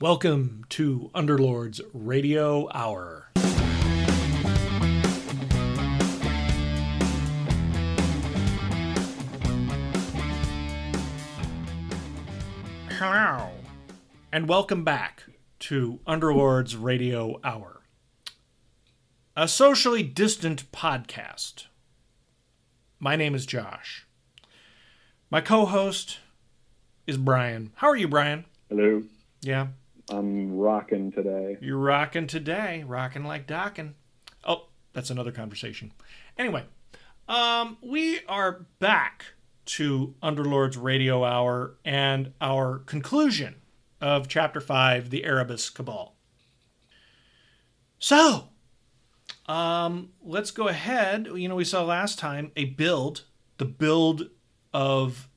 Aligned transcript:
Welcome 0.00 0.64
to 0.68 1.10
Underlord's 1.12 1.80
Radio 1.92 2.68
Hour. 2.72 3.32
Hello, 12.90 13.50
and 14.30 14.48
welcome 14.48 14.84
back 14.84 15.24
to 15.58 15.98
Underlord's 16.06 16.76
Radio 16.76 17.40
Hour, 17.42 17.80
a 19.36 19.48
socially 19.48 20.04
distant 20.04 20.70
podcast. 20.70 21.66
My 23.00 23.16
name 23.16 23.34
is 23.34 23.46
Josh. 23.46 24.06
My 25.28 25.40
co 25.40 25.64
host 25.66 26.18
is 27.08 27.16
Brian. 27.16 27.72
How 27.74 27.88
are 27.88 27.96
you, 27.96 28.06
Brian? 28.06 28.44
Hello. 28.68 29.02
Yeah, 29.40 29.68
I'm 30.10 30.56
rocking 30.56 31.12
today. 31.12 31.58
You're 31.60 31.78
rocking 31.78 32.26
today, 32.26 32.84
rocking 32.86 33.24
like 33.24 33.46
docking. 33.46 33.94
Oh, 34.44 34.66
that's 34.92 35.10
another 35.10 35.32
conversation. 35.32 35.92
Anyway, 36.36 36.64
um, 37.28 37.76
we 37.82 38.20
are 38.26 38.66
back 38.78 39.26
to 39.66 40.14
Underlord's 40.22 40.78
Radio 40.78 41.24
Hour 41.24 41.74
and 41.84 42.32
our 42.40 42.78
conclusion 42.78 43.56
of 44.00 44.28
Chapter 44.28 44.60
5, 44.60 45.10
The 45.10 45.24
Erebus 45.24 45.68
Cabal. 45.68 46.14
So, 47.98 48.48
um, 49.46 50.10
let's 50.22 50.50
go 50.50 50.68
ahead. 50.68 51.28
You 51.34 51.48
know, 51.48 51.56
we 51.56 51.64
saw 51.64 51.84
last 51.84 52.18
time 52.18 52.52
a 52.56 52.64
build, 52.66 53.24
the 53.58 53.66
build 53.66 54.30
of, 54.72 55.28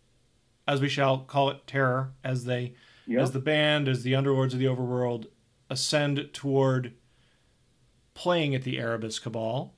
as 0.65 0.79
we 0.79 0.88
shall 0.88 1.20
call 1.20 1.49
it, 1.49 1.67
Terror, 1.67 2.13
as 2.23 2.45
they 2.45 2.76
Yep. 3.08 3.22
as 3.22 3.32
the 3.32 3.40
band, 3.40 3.88
as 3.88 4.04
the 4.04 4.14
underlords 4.14 4.54
of 4.54 4.60
the 4.60 4.66
overworld 4.66 5.28
ascend 5.70 6.30
toward 6.34 6.94
playing 8.13 8.54
at 8.55 8.63
the 8.63 8.77
Erebus 8.80 9.20
Cabal. 9.20 9.74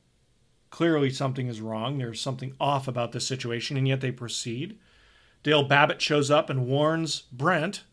Clearly, 0.69 1.09
something 1.09 1.47
is 1.47 1.61
wrong. 1.61 1.97
There's 1.99 2.19
something 2.19 2.55
off 2.59 2.87
about 2.87 3.11
this 3.11 3.27
situation, 3.27 3.77
and 3.77 3.87
yet 3.87 4.01
they 4.01 4.11
proceed. 4.11 4.77
Dale 5.43 5.63
Babbitt 5.63 6.01
shows 6.01 6.31
up 6.31 6.49
and 6.49 6.65
warns 6.65 7.21
Brent, 7.31 7.83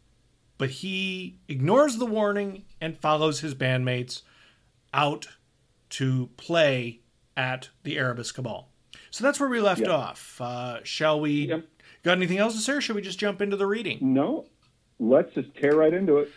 but 0.57 0.71
he 0.71 1.39
ignores 1.49 1.97
the 1.99 2.07
warning 2.07 2.65
and 2.81 2.99
follows 2.99 3.41
his 3.41 3.55
bandmates 3.55 4.23
out 4.95 5.29
to 5.91 6.31
play 6.37 7.01
at 7.37 7.69
the 7.83 7.99
Erebus 7.99 8.33
Cabal. 8.33 8.69
So 9.11 9.25
that's 9.25 9.39
where 9.41 9.49
we 9.49 9.61
left 9.61 9.81
Yep. 9.83 9.91
off. 9.91 10.41
Uh, 10.41 10.81
shall 10.85 11.21
we? 11.21 11.49
Yep. 11.49 11.67
Got 12.03 12.17
anything 12.17 12.39
else 12.39 12.55
to 12.55 12.61
say, 12.61 12.75
or 12.75 12.81
should 12.81 12.97
we 12.97 13.03
just 13.03 13.19
jump 13.19 13.43
into 13.43 13.57
the 13.57 13.67
reading? 13.67 13.99
No, 14.01 14.47
let's 15.01 15.35
just 15.35 15.55
tear 15.57 15.75
right 15.75 15.93
into 15.93 16.19
it. 16.19 16.31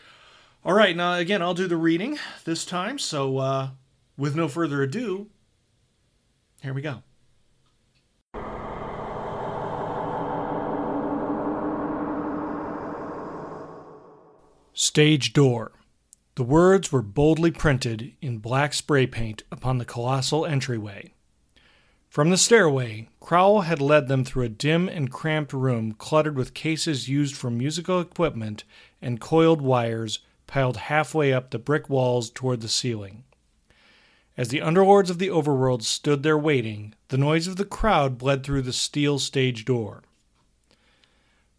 All 0.66 0.74
right, 0.74 0.96
now 0.96 1.16
again, 1.16 1.42
I'll 1.42 1.54
do 1.54 1.68
the 1.68 1.78
reading 1.78 2.18
this 2.46 2.66
time. 2.66 2.98
So, 2.98 3.38
uh, 3.38 3.70
with 4.18 4.36
no 4.36 4.48
further 4.48 4.82
ado, 4.82 5.28
here 6.62 6.74
we 6.74 6.82
go. 6.82 7.04
Stage 14.74 15.34
door. 15.34 15.74
The 16.36 16.44
words 16.44 16.92
were 16.92 17.04
boldly 17.04 17.52
printed 17.52 18.14
in 18.22 18.40
black 18.40 18.74
spray 18.74 19.06
paint 19.06 19.44
upon 19.52 19.78
the 19.78 19.86
colossal 19.86 20.48
entryway. 20.48 21.14
From 22.14 22.30
the 22.30 22.38
stairway, 22.38 23.08
Crowell 23.20 23.62
had 23.62 23.82
led 23.82 24.08
them 24.08 24.24
through 24.24 24.44
a 24.44 24.50
dim 24.50 24.88
and 24.88 25.10
cramped 25.12 25.52
room 25.52 25.94
cluttered 25.94 26.36
with 26.36 26.54
cases 26.54 27.10
used 27.10 27.36
for 27.36 27.50
musical 27.50 28.00
equipment 28.00 28.66
and 29.02 29.20
coiled 29.20 29.64
wires 29.64 30.20
piled 30.46 30.78
halfway 30.78 31.34
up 31.34 31.50
the 31.50 31.58
brick 31.58 31.90
walls 31.90 32.30
toward 32.30 32.62
the 32.62 32.68
ceiling. 32.68 33.24
As 34.38 34.50
the 34.50 34.62
underlords 34.62 35.10
of 35.10 35.18
the 35.18 35.30
overworld 35.32 35.82
stood 35.82 36.22
there 36.22 36.38
waiting, 36.38 36.94
the 37.08 37.18
noise 37.18 37.48
of 37.48 37.56
the 37.56 37.66
crowd 37.66 38.20
bled 38.20 38.44
through 38.44 38.62
the 38.62 38.74
steel 38.74 39.18
stage 39.18 39.66
door. 39.66 40.04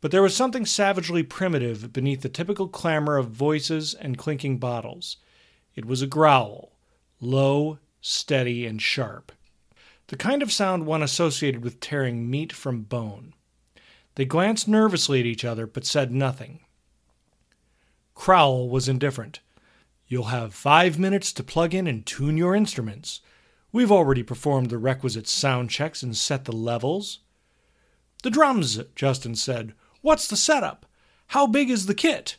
But 0.01 0.13
there 0.13 0.23
was 0.23 0.37
something 0.37 0.67
savagely 0.67 1.25
primitive 1.25 1.93
beneath 1.93 2.21
the 2.21 2.29
typical 2.29 2.69
clamor 2.69 3.17
of 3.17 3.31
voices 3.31 3.93
and 3.93 4.17
clinking 4.17 4.59
bottles. 4.59 5.17
It 5.75 5.85
was 5.85 6.01
a 6.01 6.07
growl, 6.07 6.71
low, 7.21 7.81
steady, 8.01 8.67
and 8.67 8.81
sharp. 8.81 9.33
The 10.09 10.17
kind 10.17 10.43
of 10.43 10.53
sound 10.53 10.87
one 10.87 11.03
associated 11.03 11.65
with 11.65 11.81
tearing 11.81 12.31
meat 12.31 12.53
from 12.53 12.83
bone. 12.83 13.35
They 14.17 14.25
glanced 14.25 14.69
nervously 14.69 15.21
at 15.21 15.27
each 15.27 15.45
other, 15.45 15.67
but 15.67 15.87
said 15.87 16.13
nothing. 16.13 16.61
Crowell 18.15 18.69
was 18.69 18.89
indifferent. 18.89 19.41
You'll 20.07 20.25
have 20.25 20.55
five 20.55 20.99
minutes 20.99 21.33
to 21.33 21.43
plug 21.43 21.75
in 21.75 21.87
and 21.87 22.05
tune 22.05 22.37
your 22.37 22.55
instruments. 22.55 23.21
We've 23.73 23.91
already 23.91 24.23
performed 24.23 24.71
the 24.71 24.79
requisite 24.79 25.27
sound 25.27 25.71
checks 25.71 26.03
and 26.03 26.17
set 26.17 26.45
the 26.45 26.53
levels. 26.53 27.21
The 28.23 28.31
drums, 28.31 28.79
Justin 28.95 29.35
said. 29.35 29.75
What's 30.01 30.29
the 30.29 30.37
setup? 30.37 30.87
How 31.29 31.47
big 31.47 31.71
is 31.71 31.87
the 31.87 31.95
kit? 31.95 32.37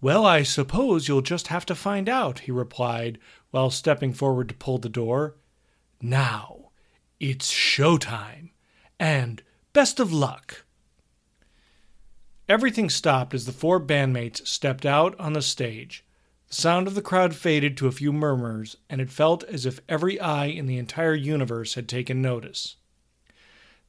Well, 0.00 0.26
I 0.26 0.42
suppose 0.42 1.06
you'll 1.06 1.22
just 1.22 1.46
have 1.46 1.64
to 1.66 1.76
find 1.76 2.08
out, 2.08 2.40
he 2.40 2.52
replied 2.52 3.18
while 3.52 3.70
stepping 3.70 4.12
forward 4.12 4.48
to 4.48 4.54
pull 4.54 4.78
the 4.78 4.88
door. 4.88 5.36
Now, 6.04 6.72
it's 7.20 7.52
showtime, 7.52 8.50
and 8.98 9.40
best 9.72 10.00
of 10.00 10.12
luck. 10.12 10.64
Everything 12.48 12.90
stopped 12.90 13.34
as 13.34 13.46
the 13.46 13.52
four 13.52 13.78
bandmates 13.78 14.44
stepped 14.46 14.84
out 14.84 15.18
on 15.20 15.32
the 15.32 15.40
stage. 15.40 16.04
The 16.48 16.56
sound 16.56 16.88
of 16.88 16.96
the 16.96 17.02
crowd 17.02 17.36
faded 17.36 17.76
to 17.76 17.86
a 17.86 17.92
few 17.92 18.12
murmurs, 18.12 18.76
and 18.90 19.00
it 19.00 19.10
felt 19.12 19.44
as 19.44 19.64
if 19.64 19.80
every 19.88 20.18
eye 20.18 20.46
in 20.46 20.66
the 20.66 20.76
entire 20.76 21.14
universe 21.14 21.74
had 21.74 21.88
taken 21.88 22.20
notice. 22.20 22.74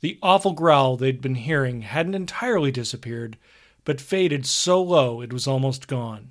The 0.02 0.20
awful 0.22 0.54
growl 0.54 0.98
they'd 0.98 1.20
been 1.20 1.34
hearing 1.34 1.82
hadn't 1.82 2.14
entirely 2.14 2.72
disappeared, 2.72 3.38
but 3.86 4.00
faded 4.00 4.46
so 4.46 4.82
low 4.84 5.20
it 5.20 5.34
was 5.34 5.48
almost 5.48 5.88
gone. 5.88 6.30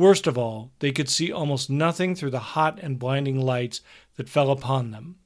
Worst 0.00 0.26
of 0.26 0.38
all, 0.38 0.70
they 0.78 0.92
could 0.92 1.10
see 1.10 1.30
almost 1.30 1.68
nothing 1.68 2.14
through 2.14 2.30
the 2.30 2.38
hot 2.56 2.78
and 2.80 2.98
blinding 2.98 3.38
lights 3.38 3.82
that 4.16 4.30
fell 4.30 4.50
upon 4.50 4.92
them. 4.92 5.16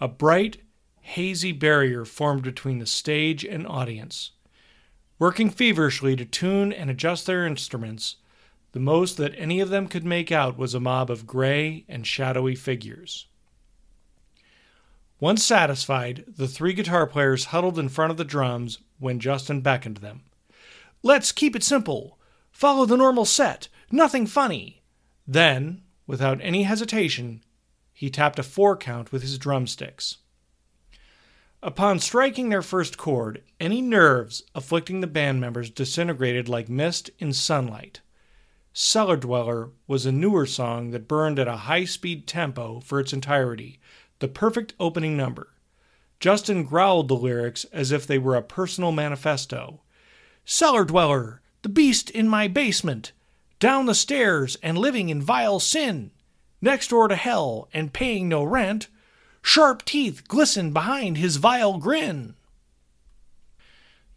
A 0.00 0.08
bright, 0.08 0.62
hazy 1.00 1.52
barrier 1.52 2.04
formed 2.04 2.42
between 2.42 2.80
the 2.80 2.86
stage 2.86 3.44
and 3.44 3.64
audience. 3.68 4.32
Working 5.20 5.48
feverishly 5.48 6.16
to 6.16 6.24
tune 6.24 6.72
and 6.72 6.90
adjust 6.90 7.26
their 7.26 7.46
instruments, 7.46 8.16
the 8.72 8.80
most 8.80 9.16
that 9.16 9.32
any 9.36 9.60
of 9.60 9.68
them 9.68 9.86
could 9.86 10.04
make 10.04 10.32
out 10.32 10.58
was 10.58 10.74
a 10.74 10.80
mob 10.80 11.08
of 11.08 11.28
gray 11.28 11.84
and 11.88 12.04
shadowy 12.04 12.56
figures. 12.56 13.28
Once 15.20 15.44
satisfied, 15.44 16.24
the 16.26 16.48
three 16.48 16.72
guitar 16.72 17.06
players 17.06 17.44
huddled 17.44 17.78
in 17.78 17.88
front 17.88 18.10
of 18.10 18.16
the 18.16 18.24
drums 18.24 18.80
when 18.98 19.20
Justin 19.20 19.60
beckoned 19.60 19.98
them. 19.98 20.22
Let's 21.04 21.30
keep 21.30 21.54
it 21.54 21.62
simple. 21.62 22.18
Follow 22.56 22.86
the 22.86 22.96
normal 22.96 23.26
set. 23.26 23.68
Nothing 23.90 24.26
funny. 24.26 24.80
Then, 25.26 25.82
without 26.06 26.40
any 26.40 26.62
hesitation, 26.62 27.44
he 27.92 28.08
tapped 28.08 28.38
a 28.38 28.42
four 28.42 28.78
count 28.78 29.12
with 29.12 29.20
his 29.20 29.36
drumsticks. 29.36 30.16
Upon 31.62 31.98
striking 31.98 32.48
their 32.48 32.62
first 32.62 32.96
chord, 32.96 33.42
any 33.60 33.82
nerves 33.82 34.42
afflicting 34.54 35.02
the 35.02 35.06
band 35.06 35.38
members 35.38 35.68
disintegrated 35.68 36.48
like 36.48 36.70
mist 36.70 37.10
in 37.18 37.34
sunlight. 37.34 38.00
Cellar 38.72 39.18
Dweller 39.18 39.72
was 39.86 40.06
a 40.06 40.10
newer 40.10 40.46
song 40.46 40.92
that 40.92 41.06
burned 41.06 41.38
at 41.38 41.46
a 41.46 41.68
high 41.68 41.84
speed 41.84 42.26
tempo 42.26 42.80
for 42.80 42.98
its 42.98 43.12
entirety, 43.12 43.80
the 44.18 44.28
perfect 44.28 44.72
opening 44.80 45.14
number. 45.14 45.52
Justin 46.20 46.64
growled 46.64 47.08
the 47.08 47.16
lyrics 47.16 47.64
as 47.64 47.92
if 47.92 48.06
they 48.06 48.16
were 48.16 48.34
a 48.34 48.40
personal 48.40 48.92
manifesto. 48.92 49.82
Cellar 50.46 50.86
Dweller, 50.86 51.42
the 51.66 51.72
beast 51.72 52.10
in 52.10 52.28
my 52.28 52.46
basement, 52.46 53.10
down 53.58 53.86
the 53.86 53.94
stairs 53.94 54.56
and 54.62 54.78
living 54.78 55.08
in 55.08 55.20
vile 55.20 55.58
sin, 55.58 56.12
next 56.60 56.90
door 56.90 57.08
to 57.08 57.16
hell 57.16 57.68
and 57.72 57.92
paying 57.92 58.28
no 58.28 58.44
rent, 58.44 58.86
sharp 59.42 59.84
teeth 59.84 60.28
glisten 60.28 60.72
behind 60.72 61.18
his 61.18 61.38
vile 61.38 61.76
grin. 61.78 62.36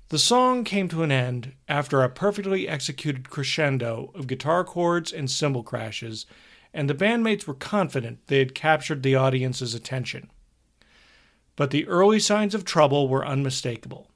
The 0.10 0.20
song 0.20 0.64
came 0.64 0.88
to 0.90 1.02
an 1.02 1.12
end 1.12 1.54
after 1.68 2.04
a 2.04 2.10
perfectly 2.10 2.68
executed 2.68 3.32
crescendo 3.32 4.12
of 4.14 4.28
guitar 4.28 4.64
chords 4.64 5.12
and 5.12 5.28
cymbal 5.28 5.64
crashes, 5.64 6.28
and 6.72 6.88
the 6.88 6.94
bandmates 6.94 7.48
were 7.48 7.56
confident 7.56 8.28
they 8.28 8.38
had 8.38 8.54
captured 8.54 9.02
the 9.02 9.16
audience's 9.16 9.74
attention. 9.74 10.30
But 11.56 11.72
the 11.72 11.88
early 11.88 12.20
signs 12.20 12.54
of 12.54 12.64
trouble 12.64 13.10
were 13.10 13.26
unmistakable. 13.26 14.09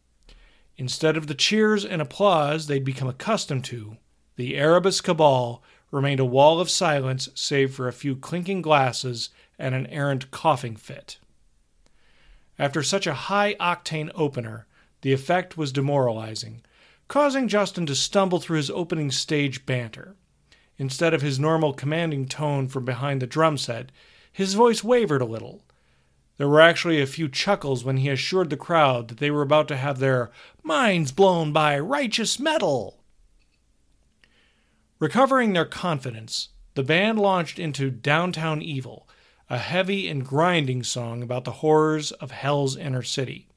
Instead 0.83 1.15
of 1.15 1.27
the 1.27 1.33
cheers 1.33 1.85
and 1.85 2.01
applause 2.01 2.67
they'd 2.67 2.83
become 2.83 3.07
accustomed 3.07 3.63
to, 3.63 3.95
the 4.35 4.57
Erebus 4.57 4.99
cabal 4.99 5.63
remained 5.91 6.19
a 6.19 6.25
wall 6.25 6.59
of 6.59 6.69
silence 6.69 7.29
save 7.33 7.73
for 7.73 7.87
a 7.87 7.93
few 7.93 8.17
clinking 8.17 8.61
glasses 8.61 9.29
and 9.57 9.73
an 9.73 9.87
errant 9.87 10.29
coughing 10.29 10.75
fit. 10.75 11.19
After 12.59 12.83
such 12.83 13.07
a 13.07 13.13
high 13.13 13.53
octane 13.61 14.11
opener, 14.13 14.67
the 15.03 15.13
effect 15.13 15.55
was 15.55 15.71
demoralizing. 15.71 16.63
causing 17.07 17.47
Justin 17.47 17.85
to 17.85 17.95
stumble 17.95 18.41
through 18.41 18.57
his 18.57 18.69
opening 18.69 19.09
stage 19.09 19.65
banter. 19.65 20.17
Instead 20.77 21.13
of 21.13 21.21
his 21.21 21.39
normal 21.39 21.71
commanding 21.71 22.27
tone 22.27 22.67
from 22.67 22.83
behind 22.83 23.21
the 23.21 23.25
drum 23.25 23.57
set, 23.57 23.89
his 24.33 24.53
voice 24.53 24.83
wavered 24.83 25.21
a 25.21 25.25
little. 25.25 25.63
There 26.37 26.47
were 26.47 26.61
actually 26.61 26.99
a 26.99 27.07
few 27.07 27.29
chuckles 27.29 27.83
when 27.83 27.97
he 27.97 28.09
assured 28.09 28.49
the 28.49 28.57
crowd 28.57 29.07
that 29.07 29.19
they 29.19 29.29
were 29.29 29.43
about 29.43 29.67
to 29.67 29.77
have 29.77 29.99
their 29.99 30.31
minds 30.63 31.11
blown 31.11 31.53
by 31.53 31.77
righteous 31.77 32.39
metal. 32.39 32.99
Recovering 34.99 35.53
their 35.53 35.65
confidence, 35.65 36.49
the 36.75 36.83
band 36.83 37.19
launched 37.19 37.59
into 37.59 37.91
Downtown 37.91 38.61
Evil, 38.61 39.07
a 39.49 39.59
heavy 39.59 40.07
and 40.07 40.25
grinding 40.25 40.81
song 40.81 41.21
about 41.21 41.43
the 41.43 41.51
horrors 41.51 42.11
of 42.13 42.31
Hell's 42.31 42.75
inner 42.77 43.03
city. 43.03 43.47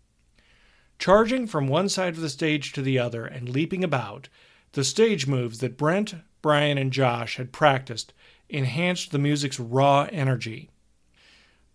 Charging 0.99 1.47
from 1.47 1.69
one 1.69 1.89
side 1.89 2.15
of 2.15 2.21
the 2.21 2.29
stage 2.29 2.73
to 2.73 2.83
the 2.83 2.99
other 2.99 3.25
and 3.25 3.49
leaping 3.49 3.85
about, 3.85 4.29
the 4.73 4.85
stage 4.85 5.27
moves 5.27 5.59
that 5.59 5.79
Brent, 5.79 6.15
Brian, 6.43 6.77
and 6.77 6.93
Josh 6.93 7.37
had 7.37 7.53
practiced 7.53 8.13
enhanced 8.49 9.11
the 9.11 9.19
music's 9.19 9.59
raw 9.59 10.09
energy. 10.13 10.69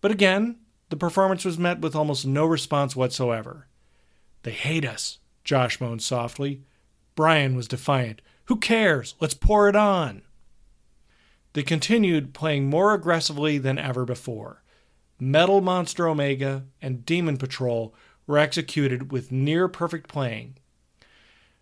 But 0.00 0.10
again, 0.10 0.56
the 0.92 0.96
performance 0.98 1.42
was 1.42 1.56
met 1.56 1.80
with 1.80 1.96
almost 1.96 2.26
no 2.26 2.44
response 2.44 2.94
whatsoever. 2.94 3.66
They 4.42 4.50
hate 4.50 4.84
us, 4.84 5.20
Josh 5.42 5.80
moaned 5.80 6.02
softly. 6.02 6.64
Brian 7.14 7.56
was 7.56 7.66
defiant. 7.66 8.20
Who 8.44 8.56
cares? 8.56 9.14
Let's 9.18 9.32
pour 9.32 9.70
it 9.70 9.74
on. 9.74 10.20
They 11.54 11.62
continued 11.62 12.34
playing 12.34 12.66
more 12.68 12.92
aggressively 12.92 13.56
than 13.56 13.78
ever 13.78 14.04
before. 14.04 14.62
Metal 15.18 15.62
Monster 15.62 16.06
Omega 16.06 16.64
and 16.82 17.06
Demon 17.06 17.38
Patrol 17.38 17.94
were 18.26 18.36
executed 18.36 19.10
with 19.10 19.32
near 19.32 19.68
perfect 19.68 20.10
playing. 20.10 20.58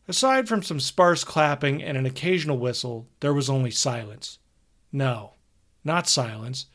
Aside 0.09 0.49
from 0.49 0.65
some 0.65 0.81
sparse 0.81 1.23
clapping 1.23 1.81
and 1.81 1.97
an 1.97 2.05
occasional 2.05 2.59
whistle, 2.59 3.06
there 3.21 3.32
was 3.32 3.49
only 3.49 3.71
silence. 3.71 4.41
No, 4.91 5.35
not 5.85 6.09
silence. 6.09 6.67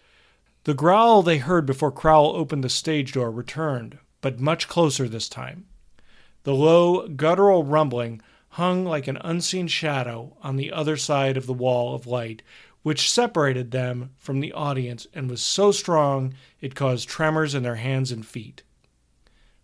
The 0.65 0.73
growl 0.73 1.21
they 1.21 1.37
heard 1.37 1.67
before 1.67 1.91
Crowell 1.91 2.35
opened 2.35 2.63
the 2.63 2.69
stage 2.69 3.11
door 3.11 3.29
returned, 3.29 3.99
but 4.19 4.39
much 4.39 4.67
closer 4.67 5.07
this 5.07 5.29
time. 5.29 5.67
The 6.41 6.55
low, 6.55 7.07
guttural 7.07 7.63
rumbling 7.63 8.19
hung 8.49 8.83
like 8.83 9.07
an 9.07 9.19
unseen 9.21 9.67
shadow 9.67 10.35
on 10.41 10.55
the 10.55 10.71
other 10.71 10.97
side 10.97 11.37
of 11.37 11.45
the 11.45 11.53
wall 11.53 11.93
of 11.93 12.07
light 12.07 12.41
which 12.81 13.11
separated 13.11 13.69
them 13.69 14.09
from 14.17 14.39
the 14.39 14.53
audience 14.53 15.05
and 15.13 15.29
was 15.29 15.41
so 15.41 15.71
strong 15.71 16.33
it 16.61 16.73
caused 16.73 17.07
tremors 17.07 17.53
in 17.53 17.61
their 17.61 17.75
hands 17.75 18.11
and 18.11 18.25
feet. 18.25 18.63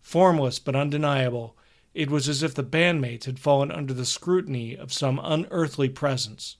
Formless 0.02 0.60
but 0.60 0.76
undeniable, 0.76 1.58
it 1.96 2.12
was 2.12 2.30
as 2.30 2.44
if 2.44 2.54
the 2.54 2.64
bandmates 2.64 3.26
had 3.26 3.40
fallen 3.40 3.72
under 3.72 3.94
the 3.94 4.06
scrutiny 4.06 4.76
of 4.78 4.94
some 4.94 5.20
unearthly 5.24 5.90
presence. 5.90 6.58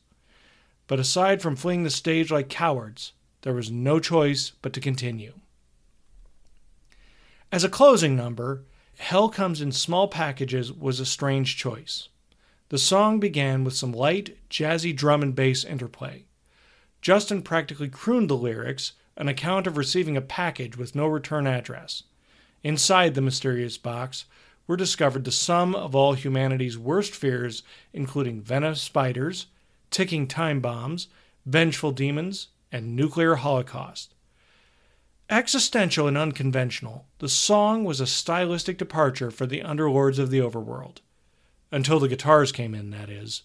But 0.88 1.00
aside 1.00 1.44
from 1.44 1.56
fleeing 1.56 1.84
the 1.84 1.92
stage 1.92 2.32
like 2.32 2.50
cowards, 2.50 3.14
there 3.42 3.54
was 3.54 3.72
no 3.72 4.00
choice 4.00 4.52
but 4.62 4.74
to 4.74 4.80
continue. 4.80 5.34
As 7.52 7.64
a 7.64 7.70
closing 7.70 8.16
number, 8.16 8.64
Hell 8.98 9.30
Comes 9.30 9.62
in 9.62 9.72
Small 9.72 10.08
Packages 10.08 10.72
was 10.72 11.00
a 11.00 11.06
strange 11.06 11.58
choice. 11.58 12.08
The 12.70 12.78
song 12.78 13.20
began 13.20 13.64
with 13.64 13.74
some 13.74 13.92
light, 13.92 14.38
jazzy 14.50 14.96
drum 14.96 15.22
and 15.22 15.36
bass 15.36 15.66
interplay. 15.66 16.24
Justin 17.02 17.42
practically 17.42 17.90
crooned 17.90 18.30
the 18.30 18.38
lyrics, 18.38 18.94
an 19.18 19.28
account 19.28 19.68
of 19.68 19.76
receiving 19.76 20.16
a 20.16 20.22
package 20.22 20.78
with 20.78 20.96
no 20.96 21.08
return 21.08 21.48
address. 21.48 22.04
Inside 22.64 23.16
the 23.16 23.22
mysterious 23.22 23.78
box 23.78 24.26
were 24.68 24.78
discovered 24.78 25.26
the 25.26 25.32
sum 25.32 25.76
of 25.76 25.96
all 25.96 26.14
humanity's 26.14 26.78
worst 26.78 27.14
fears, 27.14 27.64
including 27.92 28.42
venomous 28.42 28.82
spiders, 28.82 29.48
ticking 29.90 30.28
time 30.28 30.62
bombs, 30.62 31.08
vengeful 31.46 31.92
demons, 31.92 32.48
and 32.72 32.96
nuclear 32.96 33.36
holocaust. 33.36 34.14
Existential 35.30 36.08
and 36.08 36.18
unconventional, 36.18 37.06
the 37.20 37.30
song 37.30 37.84
was 37.84 38.02
a 38.02 38.08
stylistic 38.08 38.78
departure 38.78 39.32
for 39.32 39.46
the 39.46 39.62
underlords 39.62 40.20
of 40.20 40.30
the 40.30 40.40
overworld. 40.40 40.98
Until 41.72 42.00
the 42.00 42.10
guitars 42.10 42.52
came 42.52 42.76
in, 42.76 42.90
that 42.92 43.10
is. 43.10 43.44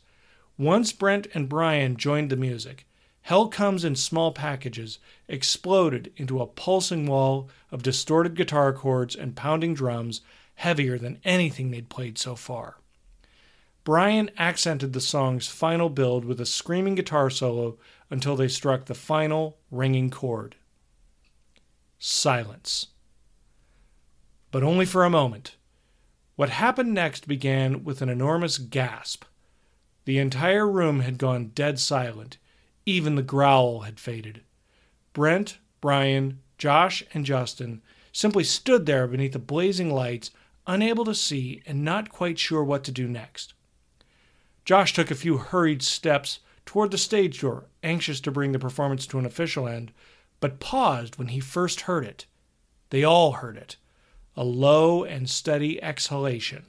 Once 0.59 0.93
Brent 0.93 1.29
and 1.33 1.49
Brian 1.49 1.97
joined 1.97 2.31
the 2.31 2.37
music, 2.37 2.87
Hell 3.23 3.49
Comes 3.49 3.85
in 3.85 3.97
Small 3.97 4.33
Packages 4.33 4.99
exploded 5.29 6.13
into 6.17 6.41
a 6.41 6.47
pulsing 6.47 7.07
wall 7.07 7.49
of 7.71 7.83
distorted 7.83 8.35
guitar 8.35 8.73
chords 8.73 9.15
and 9.15 9.37
pounding 9.37 9.75
drums 9.75 10.21
heavier 10.57 10.99
than 10.99 11.21
anything 11.25 11.71
they'd 11.71 11.89
played 11.89 12.19
so 12.19 12.35
far. 12.35 12.77
Brian 13.85 14.31
accented 14.37 14.93
the 14.93 15.01
song's 15.01 15.47
final 15.47 15.89
build 15.89 16.25
with 16.25 16.41
a 16.41 16.47
screaming 16.47 16.97
guitar 16.97 17.31
solo 17.31 17.77
until 18.11 18.37
they 18.37 18.49
struck 18.49 18.85
the 18.85 18.95
final 18.95 19.59
ringing 19.71 20.11
chord. 20.11 20.57
Silence. 21.99 22.87
But 24.51 24.63
only 24.63 24.87
for 24.87 25.05
a 25.05 25.11
moment. 25.11 25.57
What 26.37 26.51
happened 26.51 26.93
next 26.93 27.27
began 27.27 27.85
with 27.85 28.03
an 28.03 28.09
enormous 28.09 28.59
gasp. 28.59 29.25
The 30.05 30.19
entire 30.19 30.69
room 30.69 31.01
had 31.01 31.19
gone 31.19 31.53
dead 31.55 31.79
silent 31.81 32.39
even 32.87 33.17
the 33.17 33.23
growl 33.23 33.81
had 33.81 33.99
faded. 33.99 34.43
Brent, 35.13 35.59
Brian, 35.81 36.41
Josh, 36.57 37.03
and 37.13 37.27
Justin 37.27 37.83
simply 38.13 38.45
stood 38.45 38.87
there 38.87 39.07
beneath 39.09 39.33
the 39.33 39.39
blazing 39.39 39.93
lights, 39.93 40.31
unable 40.67 41.05
to 41.05 41.15
see 41.15 41.63
and 41.67 41.85
not 41.85 42.09
quite 42.09 42.39
sure 42.39 42.65
what 42.65 42.85
to 42.85 42.93
do 42.93 43.09
next. 43.09 43.53
Josh 44.65 44.95
took 44.95 45.11
a 45.11 45.17
few 45.17 45.39
hurried 45.39 45.83
steps 45.83 46.39
toward 46.67 46.91
the 46.91 46.99
stage 46.99 47.41
door, 47.41 47.65
anxious 47.83 48.21
to 48.21 48.31
bring 48.31 48.53
the 48.53 48.59
performance 48.59 49.07
to 49.07 49.19
an 49.19 49.25
official 49.25 49.67
end, 49.67 49.93
but 50.41 50.61
paused 50.61 51.17
when 51.17 51.29
he 51.29 51.41
first 51.41 51.83
heard 51.83 52.05
it. 52.05 52.27
They 52.91 53.05
all 53.05 53.33
heard 53.33 53.57
it 53.57 53.77
a 54.39 54.45
low 54.45 55.03
and 55.03 55.31
steady 55.31 55.83
exhalation. 55.83 56.67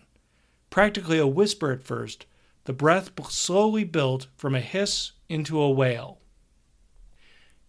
Practically 0.70 1.20
a 1.20 1.28
whisper 1.28 1.74
at 1.74 1.84
first, 1.84 2.26
the 2.64 2.72
breath 2.72 3.12
slowly 3.30 3.84
built 3.84 4.28
from 4.38 4.56
a 4.56 4.62
hiss 4.62 5.12
into 5.28 5.60
a 5.60 5.70
wail. 5.70 6.20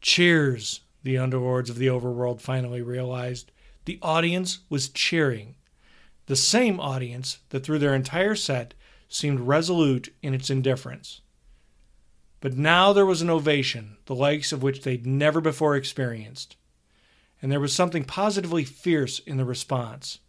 Cheers, 0.01 0.83
the 1.03 1.17
underlords 1.17 1.69
of 1.69 1.79
the 1.79 1.89
overworld 1.89 2.41
finally 2.41 2.81
realized. 2.81 3.51
The 3.87 3.99
audience 4.03 4.61
was 4.69 4.89
cheering. 4.89 5.57
The 6.27 6.37
same 6.37 6.79
audience 6.79 7.39
that 7.49 7.65
through 7.65 7.81
their 7.81 7.95
entire 7.95 8.37
set 8.37 8.75
seemed 9.09 9.41
resolute 9.41 10.15
in 10.23 10.35
its 10.35 10.51
indifference. 10.51 11.23
But 12.41 12.57
now 12.57 12.93
there 12.93 13.07
was 13.07 13.21
an 13.21 13.31
ovation, 13.31 13.97
the 14.07 14.15
likes 14.15 14.53
of 14.53 14.63
which 14.63 14.83
they'd 14.83 15.07
never 15.07 15.41
before 15.41 15.75
experienced. 15.75 16.57
And 17.43 17.51
there 17.51 17.61
was 17.61 17.73
something 17.73 18.05
positively 18.05 18.65
fierce 18.65 19.19
in 19.19 19.37
the 19.37 19.45
response. 19.45 20.21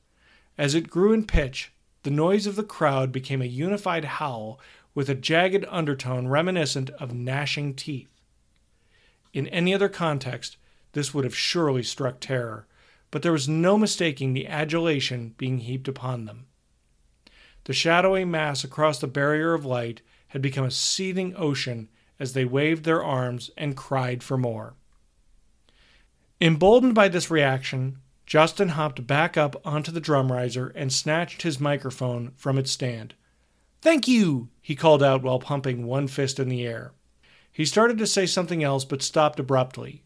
As 0.57 0.75
it 0.75 0.89
grew 0.89 1.13
in 1.13 1.25
pitch, 1.25 1.71
the 2.03 2.11
noise 2.11 2.47
of 2.47 2.55
the 2.55 2.63
crowd 2.63 3.11
became 3.11 3.41
a 3.41 3.45
unified 3.45 4.05
howl 4.05 4.59
with 4.95 5.09
a 5.09 5.15
jagged 5.15 5.65
undertone 5.69 6.27
reminiscent 6.27 6.89
of 6.91 7.13
gnashing 7.13 7.75
teeth. 7.75 8.09
In 9.33 9.47
any 9.47 9.73
other 9.73 9.89
context, 9.89 10.57
this 10.93 11.13
would 11.13 11.23
have 11.23 11.37
surely 11.37 11.83
struck 11.83 12.19
terror, 12.19 12.65
but 13.11 13.21
there 13.21 13.31
was 13.31 13.47
no 13.47 13.77
mistaking 13.77 14.33
the 14.33 14.47
adulation 14.47 15.35
being 15.37 15.59
heaped 15.59 15.87
upon 15.87 16.25
them. 16.25 16.47
The 17.65 17.73
shadowy 17.73 18.25
mass 18.25 18.63
across 18.63 18.99
the 18.99 19.07
barrier 19.07 19.53
of 19.53 19.65
light 19.65 20.01
had 20.29 20.41
become 20.41 20.65
a 20.65 20.71
seething 20.71 21.35
ocean 21.35 21.89
as 22.19 22.33
they 22.33 22.45
waved 22.45 22.83
their 22.83 23.03
arms 23.03 23.49
and 23.57 23.77
cried 23.77 24.21
for 24.21 24.37
more. 24.37 24.75
Emboldened 26.41 26.95
by 26.95 27.07
this 27.07 27.29
reaction, 27.29 27.97
Justin 28.25 28.69
hopped 28.69 29.07
back 29.07 29.37
up 29.37 29.59
onto 29.65 29.91
the 29.91 29.99
drum 29.99 30.31
riser 30.31 30.67
and 30.75 30.93
snatched 30.93 31.41
his 31.41 31.59
microphone 31.59 32.31
from 32.35 32.57
its 32.57 32.71
stand. 32.71 33.15
Thank 33.81 34.07
you, 34.07 34.49
he 34.61 34.75
called 34.75 35.01
out 35.01 35.23
while 35.23 35.39
pumping 35.39 35.85
one 35.85 36.07
fist 36.07 36.39
in 36.39 36.49
the 36.49 36.65
air. 36.65 36.91
He 37.51 37.65
started 37.65 37.97
to 37.97 38.07
say 38.07 38.25
something 38.25 38.63
else 38.63 38.85
but 38.85 39.01
stopped 39.01 39.39
abruptly. 39.39 40.03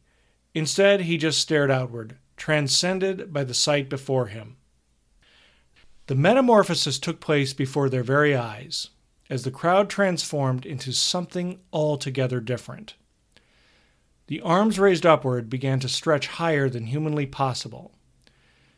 Instead, 0.54 1.02
he 1.02 1.18
just 1.18 1.40
stared 1.40 1.70
outward, 1.70 2.18
transcended 2.38 3.34
by 3.34 3.44
the 3.44 3.54
sight 3.54 3.90
before 3.90 4.28
him. 4.28 4.58
The 6.08 6.16
metamorphosis 6.16 7.00
took 7.00 7.20
place 7.20 7.54
before 7.54 7.90
their 7.90 8.04
very 8.04 8.36
eyes, 8.36 8.90
as 9.30 9.44
the 9.44 9.52
crowd 9.52 9.90
transformed 9.90 10.66
into 10.66 10.92
something 10.92 11.60
altogether 11.72 12.40
different. 12.40 12.96
The 14.28 14.42
arms 14.42 14.80
raised 14.80 15.06
upward 15.06 15.50
began 15.50 15.80
to 15.82 15.90
stretch 15.90 16.28
higher 16.28 16.70
than 16.70 16.88
humanly 16.88 17.26
possible. 17.26 17.94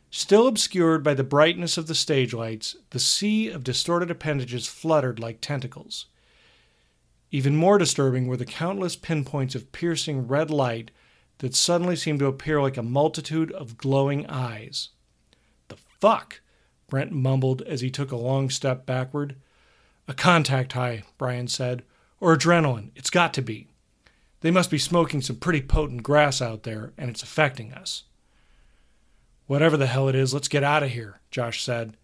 Still 0.09 0.47
obscured 0.47 1.03
by 1.03 1.13
the 1.13 1.23
brightness 1.23 1.77
of 1.77 1.87
the 1.87 1.95
stage 1.95 2.33
lights, 2.33 2.75
the 2.91 2.99
sea 2.99 3.49
of 3.49 3.63
distorted 3.63 4.09
appendages 4.09 4.67
fluttered 4.67 5.19
like 5.19 5.41
tentacles. 5.41 6.05
Even 7.31 7.55
more 7.55 7.77
disturbing 7.77 8.27
were 8.27 8.37
the 8.37 8.45
countless 8.45 8.95
pinpoints 8.95 9.55
of 9.55 9.71
piercing 9.71 10.27
red 10.27 10.49
light 10.49 10.91
that 11.39 11.53
suddenly 11.53 11.95
seemed 11.95 12.19
to 12.19 12.27
appear 12.27 12.61
like 12.61 12.77
a 12.77 12.83
multitude 12.83 13.51
of 13.51 13.77
glowing 13.77 14.25
eyes. 14.27 14.89
The 15.67 15.77
fuck? 15.77 16.41
Brent 16.87 17.11
mumbled 17.11 17.61
as 17.63 17.81
he 17.81 17.89
took 17.89 18.11
a 18.11 18.15
long 18.15 18.49
step 18.49 18.85
backward. 18.85 19.35
A 20.07 20.13
contact 20.13 20.73
high, 20.73 21.03
Brian 21.17 21.47
said. 21.47 21.83
Or 22.19 22.35
adrenaline. 22.35 22.91
It's 22.95 23.09
got 23.09 23.33
to 23.35 23.41
be. 23.41 23.67
They 24.41 24.51
must 24.51 24.69
be 24.69 24.77
smoking 24.77 25.21
some 25.21 25.37
pretty 25.37 25.61
potent 25.61 26.03
grass 26.03 26.41
out 26.41 26.63
there, 26.63 26.93
and 26.97 27.09
it's 27.09 27.23
affecting 27.23 27.73
us. 27.73 28.03
Whatever 29.47 29.77
the 29.77 29.87
hell 29.87 30.07
it 30.07 30.15
is, 30.15 30.33
let's 30.33 30.47
get 30.47 30.63
out 30.63 30.83
of 30.83 30.91
here, 30.91 31.19
Josh 31.31 31.63
said. 31.63 31.97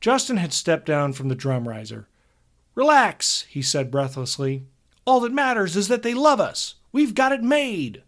Justin 0.00 0.38
had 0.38 0.52
stepped 0.52 0.86
down 0.86 1.12
from 1.12 1.28
the 1.28 1.34
drum 1.34 1.68
riser. 1.68 2.08
Relax, 2.74 3.42
he 3.48 3.62
said 3.62 3.90
breathlessly. 3.90 4.64
All 5.04 5.20
that 5.20 5.32
matters 5.32 5.76
is 5.76 5.88
that 5.88 6.02
they 6.02 6.14
love 6.14 6.40
us. 6.40 6.76
We've 6.92 7.14
got 7.14 7.32
it 7.32 7.42
made. 7.42 8.02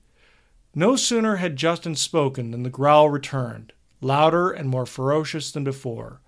No 0.75 0.97
sooner 0.97 1.37
had 1.37 1.57
Justin 1.57 1.95
spoken 1.95 2.51
than 2.51 2.63
the 2.63 2.71
growl 2.71 3.11
returned, 3.11 3.73
louder 4.01 4.51
and 4.51 4.69
more 4.69 4.87
ferocious 4.87 5.51
than 5.51 5.65
before, 5.65 6.21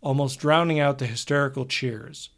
almost 0.00 0.40
drowning 0.40 0.80
out 0.80 0.98
the 0.98 1.06
hysterical 1.06 1.66
cheers. 1.66 2.30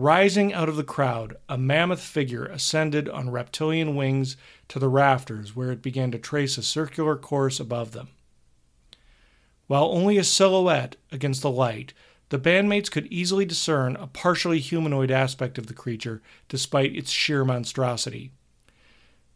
Rising 0.00 0.54
out 0.54 0.70
of 0.70 0.76
the 0.76 0.82
crowd, 0.82 1.36
a 1.46 1.58
mammoth 1.58 2.00
figure 2.00 2.46
ascended 2.46 3.06
on 3.10 3.28
reptilian 3.28 3.94
wings 3.94 4.38
to 4.68 4.78
the 4.78 4.88
rafters 4.88 5.54
where 5.54 5.70
it 5.72 5.82
began 5.82 6.10
to 6.12 6.18
trace 6.18 6.56
a 6.56 6.62
circular 6.62 7.16
course 7.16 7.60
above 7.60 7.92
them. 7.92 8.08
While 9.66 9.92
only 9.92 10.16
a 10.16 10.24
silhouette 10.24 10.96
against 11.12 11.42
the 11.42 11.50
light, 11.50 11.92
the 12.30 12.38
bandmates 12.38 12.90
could 12.90 13.12
easily 13.12 13.44
discern 13.44 13.94
a 13.96 14.06
partially 14.06 14.58
humanoid 14.58 15.10
aspect 15.10 15.58
of 15.58 15.66
the 15.66 15.74
creature 15.74 16.22
despite 16.48 16.96
its 16.96 17.10
sheer 17.10 17.44
monstrosity. 17.44 18.32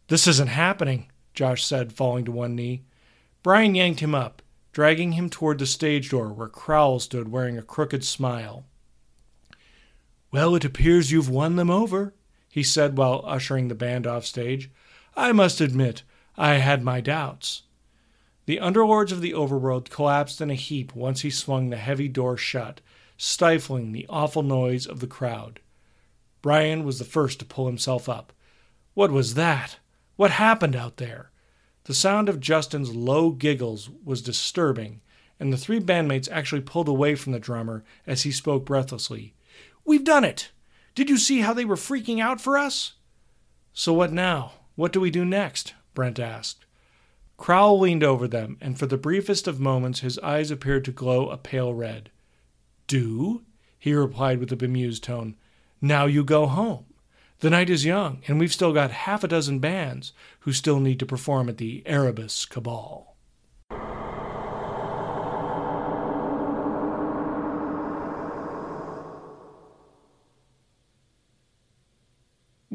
This 0.08 0.26
isn't 0.26 0.48
happening, 0.48 1.12
Josh 1.34 1.62
said, 1.62 1.92
falling 1.92 2.24
to 2.24 2.32
one 2.32 2.56
knee. 2.56 2.84
Brian 3.42 3.74
yanked 3.74 4.00
him 4.00 4.14
up, 4.14 4.40
dragging 4.72 5.12
him 5.12 5.28
toward 5.28 5.58
the 5.58 5.66
stage 5.66 6.08
door 6.08 6.32
where 6.32 6.48
Crowell 6.48 7.00
stood 7.00 7.30
wearing 7.30 7.58
a 7.58 7.62
crooked 7.62 8.02
smile. 8.02 8.64
Well, 10.34 10.56
it 10.56 10.64
appears 10.64 11.12
you've 11.12 11.30
won 11.30 11.54
them 11.54 11.70
over, 11.70 12.12
he 12.48 12.64
said 12.64 12.98
while 12.98 13.22
ushering 13.24 13.68
the 13.68 13.74
band 13.76 14.04
off 14.04 14.24
stage. 14.24 14.68
I 15.16 15.30
must 15.30 15.60
admit, 15.60 16.02
I 16.36 16.54
had 16.54 16.82
my 16.82 17.00
doubts. 17.00 17.62
The 18.46 18.56
underlords 18.56 19.12
of 19.12 19.20
the 19.20 19.32
overworld 19.32 19.90
collapsed 19.90 20.40
in 20.40 20.50
a 20.50 20.56
heap 20.56 20.92
once 20.92 21.20
he 21.20 21.30
swung 21.30 21.70
the 21.70 21.76
heavy 21.76 22.08
door 22.08 22.36
shut, 22.36 22.80
stifling 23.16 23.92
the 23.92 24.06
awful 24.08 24.42
noise 24.42 24.88
of 24.88 24.98
the 24.98 25.06
crowd. 25.06 25.60
Brian 26.42 26.82
was 26.82 26.98
the 26.98 27.04
first 27.04 27.38
to 27.38 27.44
pull 27.44 27.66
himself 27.66 28.08
up. 28.08 28.32
What 28.94 29.12
was 29.12 29.34
that? 29.34 29.78
What 30.16 30.32
happened 30.32 30.74
out 30.74 30.96
there? 30.96 31.30
The 31.84 31.94
sound 31.94 32.28
of 32.28 32.40
Justin's 32.40 32.92
low 32.92 33.30
giggles 33.30 33.88
was 34.04 34.20
disturbing, 34.20 35.00
and 35.38 35.52
the 35.52 35.56
three 35.56 35.78
bandmates 35.78 36.28
actually 36.28 36.62
pulled 36.62 36.88
away 36.88 37.14
from 37.14 37.30
the 37.30 37.38
drummer 37.38 37.84
as 38.04 38.24
he 38.24 38.32
spoke 38.32 38.66
breathlessly. 38.66 39.32
We've 39.84 40.04
done 40.04 40.24
it! 40.24 40.50
Did 40.94 41.10
you 41.10 41.18
see 41.18 41.40
how 41.40 41.52
they 41.52 41.64
were 41.64 41.76
freaking 41.76 42.20
out 42.20 42.40
for 42.40 42.56
us? 42.56 42.94
So 43.72 43.92
what 43.92 44.12
now? 44.12 44.52
What 44.76 44.92
do 44.92 45.00
we 45.00 45.10
do 45.10 45.24
next? 45.24 45.74
Brent 45.94 46.18
asked. 46.18 46.64
Crowell 47.36 47.80
leaned 47.80 48.04
over 48.04 48.28
them, 48.28 48.56
and 48.60 48.78
for 48.78 48.86
the 48.86 48.96
briefest 48.96 49.48
of 49.48 49.58
moments 49.60 50.00
his 50.00 50.18
eyes 50.20 50.50
appeared 50.50 50.84
to 50.84 50.92
glow 50.92 51.28
a 51.28 51.36
pale 51.36 51.74
red. 51.74 52.10
Do? 52.86 53.42
he 53.78 53.92
replied 53.92 54.38
with 54.38 54.52
a 54.52 54.56
bemused 54.56 55.02
tone. 55.02 55.36
Now 55.80 56.06
you 56.06 56.24
go 56.24 56.46
home. 56.46 56.86
The 57.40 57.50
night 57.50 57.68
is 57.68 57.84
young, 57.84 58.22
and 58.26 58.38
we've 58.38 58.52
still 58.52 58.72
got 58.72 58.90
half 58.90 59.24
a 59.24 59.28
dozen 59.28 59.58
bands 59.58 60.12
who 60.40 60.52
still 60.52 60.80
need 60.80 60.98
to 61.00 61.06
perform 61.06 61.48
at 61.48 61.58
the 61.58 61.82
Erebus 61.84 62.46
Cabal. 62.46 63.13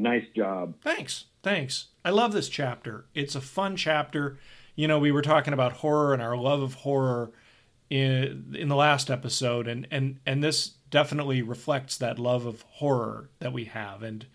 Nice 0.01 0.25
job. 0.36 0.75
Thanks. 0.82 1.25
Thanks. 1.44 1.88
I 2.06 2.10
love 2.12 2.32
this 2.34 2.50
chapter. 2.50 3.06
It's 3.13 3.36
a 3.36 3.41
fun 3.41 3.75
chapter. 3.75 4.38
You 4.75 4.88
know, 4.88 5.00
we 5.00 5.12
were 5.12 5.22
talking 5.22 5.53
about 5.53 5.74
horror 5.74 6.13
and 6.13 6.22
our 6.22 6.38
love 6.38 6.62
of 6.62 6.74
horror 6.75 7.32
in 7.89 8.56
in 8.58 8.68
the 8.70 8.75
last 8.75 9.10
episode 9.10 9.68
and 9.68 9.88
and 9.89 10.20
and 10.25 10.44
this 10.44 10.75
definitely 10.91 11.41
reflects 11.41 11.98
that 11.98 12.20
love 12.20 12.46
of 12.46 12.62
horror 12.62 13.32
that 13.39 13.51
we 13.51 13.65
have 13.65 14.03
and 14.03 14.27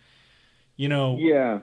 you 0.76 0.88
know 0.88 1.16
Yeah. 1.20 1.60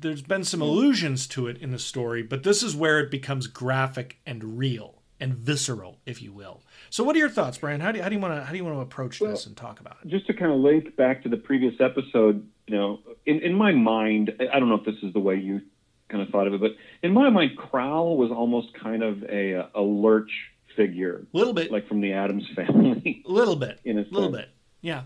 there's 0.00 0.22
been 0.22 0.42
some 0.42 0.60
allusions 0.60 1.28
to 1.28 1.46
it 1.46 1.56
in 1.58 1.70
the 1.70 1.78
story 1.78 2.24
but 2.24 2.42
this 2.42 2.64
is 2.64 2.74
where 2.74 2.98
it 2.98 3.12
becomes 3.12 3.46
graphic 3.46 4.18
and 4.26 4.58
real 4.58 4.99
and 5.20 5.34
visceral 5.34 5.98
if 6.06 6.22
you 6.22 6.32
will. 6.32 6.62
So 6.88 7.04
what 7.04 7.14
are 7.14 7.18
your 7.18 7.28
thoughts 7.28 7.58
brian? 7.58 7.80
How 7.80 7.92
do 7.92 7.98
you, 7.98 8.02
how 8.02 8.08
do 8.08 8.14
you 8.14 8.20
want 8.20 8.34
to 8.34 8.44
how 8.44 8.50
do 8.50 8.56
you 8.56 8.64
want 8.64 8.76
to 8.76 8.80
approach 8.80 9.20
Well, 9.20 9.30
this 9.30 9.46
and 9.46 9.56
talk 9.56 9.80
about 9.80 9.96
it? 10.02 10.08
Just 10.08 10.26
to 10.28 10.34
kind 10.34 10.52
of 10.52 10.58
link 10.58 10.96
back 10.96 11.22
to 11.24 11.28
the 11.28 11.36
previous 11.36 11.74
episode, 11.80 12.46
you 12.66 12.76
know, 12.76 13.00
in, 13.26 13.40
in 13.40 13.54
my 13.54 13.72
mind, 13.72 14.32
I 14.52 14.58
don't 14.58 14.68
know 14.68 14.76
if 14.76 14.84
this 14.84 14.96
is 15.02 15.12
the 15.12 15.20
way 15.20 15.36
you 15.36 15.60
kind 16.08 16.22
of 16.22 16.30
thought 16.30 16.46
of 16.46 16.54
it, 16.54 16.60
but 16.60 16.72
in 17.02 17.12
my 17.12 17.30
mind, 17.30 17.56
Crowell 17.56 18.16
was 18.16 18.30
almost 18.32 18.74
kind 18.74 19.02
of 19.02 19.22
a, 19.24 19.68
a 19.74 19.80
lurch 19.80 20.30
figure, 20.76 21.24
a 21.32 21.36
little 21.36 21.52
bit. 21.52 21.70
Like 21.70 21.86
from 21.86 22.00
the 22.00 22.12
Addams 22.12 22.46
family, 22.56 23.22
a 23.26 23.30
little 23.30 23.56
bit. 23.56 23.80
In 23.84 23.98
a 23.98 24.02
a 24.02 24.04
little 24.10 24.32
sense. 24.32 24.46
bit. 24.46 24.48
Yeah. 24.80 25.02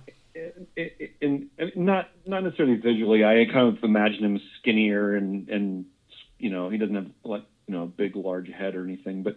And 1.21 1.51
not 1.77 2.11
not 2.27 2.43
necessarily 2.43 2.77
visually. 2.77 3.25
I 3.25 3.45
kind 3.53 3.77
of 3.77 3.83
imagine 3.85 4.25
him 4.25 4.41
skinnier 4.61 5.15
and 5.15 5.49
and 5.49 5.85
you 6.39 6.51
know 6.51 6.71
he 6.71 6.79
doesn't 6.79 6.95
have 6.95 7.07
like 7.25 7.45
you 7.67 7.75
know 7.75 7.85
a 7.85 7.87
big 7.87 8.17
large 8.17 8.49
head 8.51 8.75
or 8.75 8.85
anything, 8.85 9.23
but 9.23 9.37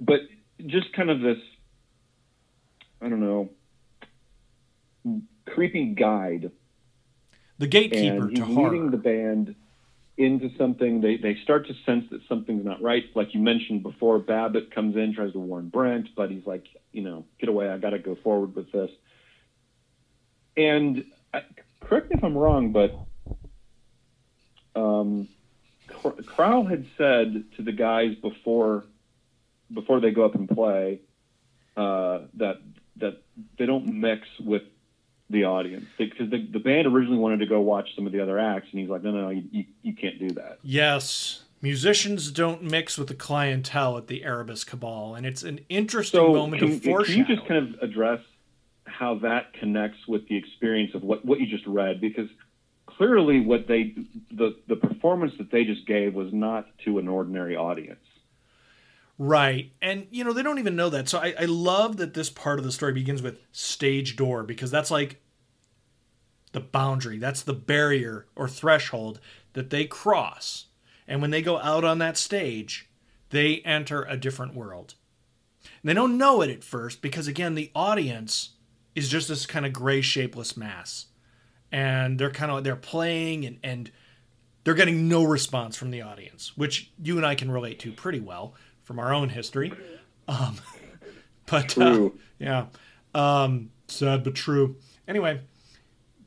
but 0.00 0.20
just 0.66 0.92
kind 0.92 1.10
of 1.10 1.20
this 1.20 1.38
I 3.00 3.08
don't 3.08 3.20
know 3.20 3.50
creepy 5.46 5.86
guide, 5.86 6.50
the 7.58 7.66
gatekeeper 7.66 8.24
and 8.24 8.30
he's 8.30 8.40
to 8.40 8.44
horror 8.44 8.70
leading 8.70 8.90
the 8.90 8.96
band 8.96 9.54
into 10.18 10.50
something. 10.56 11.00
They 11.00 11.16
they 11.16 11.36
start 11.42 11.66
to 11.68 11.74
sense 11.84 12.04
that 12.10 12.20
something's 12.28 12.64
not 12.64 12.82
right. 12.82 13.04
Like 13.14 13.34
you 13.34 13.40
mentioned 13.40 13.82
before, 13.82 14.18
Babbitt 14.18 14.74
comes 14.74 14.96
in, 14.96 15.14
tries 15.14 15.32
to 15.32 15.38
warn 15.38 15.68
Brent, 15.68 16.08
but 16.14 16.30
he's 16.30 16.46
like, 16.46 16.66
you 16.92 17.02
know, 17.02 17.24
get 17.38 17.48
away. 17.48 17.68
I 17.68 17.78
got 17.78 17.90
to 17.90 17.98
go 17.98 18.16
forward 18.16 18.54
with 18.54 18.70
this. 18.72 18.90
And 20.56 21.04
I, 21.32 21.42
correct 21.80 22.10
me 22.10 22.16
if 22.16 22.24
I'm 22.24 22.36
wrong, 22.36 22.72
but 22.72 22.98
um, 24.74 25.28
Cr- 25.88 26.22
Crowell 26.26 26.64
had 26.64 26.86
said 26.96 27.44
to 27.56 27.62
the 27.62 27.72
guys 27.72 28.14
before 28.16 28.84
before 29.72 30.00
they 30.00 30.10
go 30.10 30.24
up 30.24 30.34
and 30.34 30.48
play 30.48 31.00
uh, 31.76 32.20
that 32.34 32.60
that 32.96 33.22
they 33.58 33.66
don't 33.66 33.86
mix 33.86 34.26
with 34.40 34.62
the 35.28 35.44
audience 35.44 35.86
because 35.98 36.30
the, 36.30 36.46
the 36.52 36.58
band 36.58 36.86
originally 36.86 37.18
wanted 37.18 37.40
to 37.40 37.46
go 37.46 37.60
watch 37.60 37.94
some 37.94 38.06
of 38.06 38.12
the 38.12 38.20
other 38.20 38.38
acts, 38.38 38.68
and 38.70 38.80
he's 38.80 38.88
like, 38.88 39.02
no, 39.02 39.10
no, 39.10 39.22
no 39.22 39.30
you, 39.30 39.44
you, 39.50 39.64
you 39.82 39.94
can't 39.94 40.18
do 40.18 40.30
that. 40.30 40.58
Yes. 40.62 41.42
Musicians 41.62 42.30
don't 42.30 42.62
mix 42.62 42.96
with 42.96 43.08
the 43.08 43.14
clientele 43.14 43.96
at 43.96 44.06
the 44.06 44.22
Erebus 44.24 44.62
Cabal, 44.62 45.14
and 45.14 45.26
it's 45.26 45.42
an 45.42 45.60
interesting 45.68 46.20
So 46.20 46.32
moment 46.32 46.62
can, 46.62 46.72
of 46.72 46.82
can 46.82 47.16
you 47.16 47.24
just 47.24 47.46
kind 47.48 47.74
of 47.74 47.82
address 47.82 48.20
how 48.84 49.16
that 49.16 49.52
connects 49.54 50.06
with 50.06 50.28
the 50.28 50.36
experience 50.36 50.94
of 50.94 51.02
what, 51.02 51.24
what 51.24 51.40
you 51.40 51.46
just 51.46 51.66
read? 51.66 52.00
Because 52.00 52.28
clearly, 52.86 53.40
what 53.40 53.66
they 53.66 53.94
the 54.30 54.56
the 54.68 54.76
performance 54.76 55.32
that 55.38 55.50
they 55.50 55.64
just 55.64 55.86
gave 55.86 56.14
was 56.14 56.32
not 56.32 56.66
to 56.84 56.98
an 56.98 57.08
ordinary 57.08 57.56
audience. 57.56 58.04
Right. 59.18 59.72
And, 59.80 60.06
you 60.10 60.24
know, 60.24 60.32
they 60.32 60.42
don't 60.42 60.58
even 60.58 60.76
know 60.76 60.90
that. 60.90 61.08
So 61.08 61.18
I, 61.18 61.34
I 61.40 61.44
love 61.46 61.96
that 61.96 62.14
this 62.14 62.28
part 62.28 62.58
of 62.58 62.64
the 62.64 62.72
story 62.72 62.92
begins 62.92 63.22
with 63.22 63.38
stage 63.50 64.16
door 64.16 64.42
because 64.42 64.70
that's 64.70 64.90
like 64.90 65.22
the 66.52 66.60
boundary, 66.60 67.18
that's 67.18 67.42
the 67.42 67.54
barrier 67.54 68.26
or 68.36 68.48
threshold 68.48 69.20
that 69.54 69.70
they 69.70 69.86
cross. 69.86 70.66
And 71.08 71.22
when 71.22 71.30
they 71.30 71.42
go 71.42 71.58
out 71.58 71.84
on 71.84 71.98
that 71.98 72.16
stage, 72.16 72.90
they 73.30 73.60
enter 73.60 74.02
a 74.02 74.16
different 74.16 74.54
world. 74.54 74.94
And 75.82 75.88
they 75.88 75.94
don't 75.94 76.18
know 76.18 76.42
it 76.42 76.50
at 76.50 76.64
first 76.64 77.00
because, 77.00 77.26
again, 77.26 77.54
the 77.54 77.70
audience 77.74 78.50
is 78.94 79.08
just 79.08 79.28
this 79.28 79.46
kind 79.46 79.66
of 79.66 79.72
gray, 79.72 80.00
shapeless 80.00 80.56
mass. 80.56 81.06
And 81.72 82.18
they're 82.18 82.30
kind 82.30 82.50
of 82.50 82.64
they're 82.64 82.76
playing 82.76 83.44
and, 83.44 83.58
and 83.62 83.90
they're 84.64 84.74
getting 84.74 85.08
no 85.08 85.24
response 85.24 85.76
from 85.76 85.90
the 85.90 86.02
audience, 86.02 86.56
which 86.56 86.90
you 87.02 87.16
and 87.16 87.26
I 87.26 87.34
can 87.34 87.50
relate 87.50 87.78
to 87.80 87.92
pretty 87.92 88.20
well 88.20 88.54
from 88.86 89.00
our 89.00 89.12
own 89.12 89.28
history. 89.28 89.72
Um, 90.28 90.56
but 91.46 91.76
uh, 91.76 92.10
yeah, 92.38 92.66
um, 93.14 93.70
sad 93.88 94.24
but 94.24 94.34
true. 94.34 94.76
Anyway, 95.06 95.40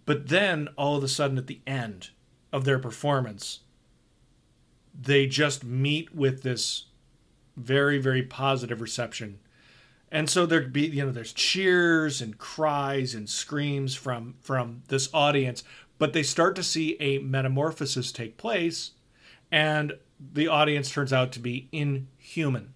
but 0.06 0.28
then 0.28 0.68
all 0.78 0.98
of 0.98 1.04
a 1.04 1.08
sudden 1.08 1.38
at 1.38 1.48
the 1.48 1.62
end 1.66 2.10
of 2.52 2.66
their 2.66 2.78
performance, 2.78 3.62
they 4.94 5.26
just 5.26 5.64
meet 5.64 6.14
with 6.14 6.44
this 6.44 6.86
very 7.56 7.98
very 7.98 8.24
positive 8.24 8.82
reception. 8.82 9.40
And 10.12 10.30
so 10.30 10.46
there 10.46 10.62
be 10.62 10.88
you 10.88 11.06
know 11.06 11.12
there's 11.12 11.34
cheers 11.34 12.22
and 12.22 12.38
cries 12.38 13.16
and 13.16 13.30
screams 13.30 13.96
from 13.96 14.36
from 14.42 14.84
this 14.90 15.10
audience, 15.14 15.64
but 15.98 16.12
they 16.12 16.24
start 16.24 16.58
to 16.58 16.64
see 16.64 16.98
a 17.00 17.20
metamorphosis 17.20 18.12
take 18.12 18.36
place 18.36 18.92
and 19.52 19.94
the 20.20 20.48
audience 20.48 20.92
turns 20.92 21.14
out 21.14 21.32
to 21.34 21.40
be 21.40 21.70
inhuman. 21.72 22.74